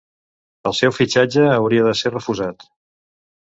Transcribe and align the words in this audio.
El 0.69 0.73
seu 0.77 0.95
fitxatge 0.99 1.45
hauria 1.57 1.85
de 1.91 1.95
ser 2.01 2.15
refusat. 2.17 2.69